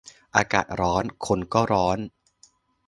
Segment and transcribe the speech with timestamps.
[0.35, 1.99] อากาศร้อน คนก็ร้อน